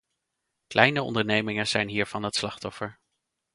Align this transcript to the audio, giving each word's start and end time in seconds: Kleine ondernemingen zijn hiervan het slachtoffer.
Kleine 0.69 1.01
ondernemingen 1.03 1.67
zijn 1.67 1.87
hiervan 1.87 2.23
het 2.23 2.35
slachtoffer. 2.35 2.99